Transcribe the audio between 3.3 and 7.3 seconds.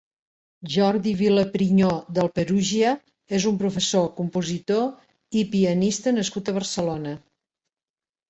és un professor, compositor i i pianista nascut a Barcelona.